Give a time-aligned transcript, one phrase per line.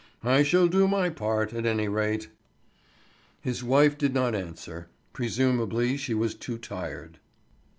[0.23, 2.29] I shall do my part, at any rate."
[3.39, 7.19] His wife did not answer: presumably she was too tired.